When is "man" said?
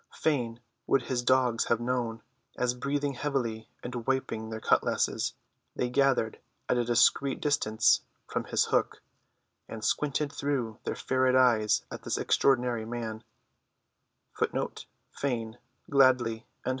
12.83-13.23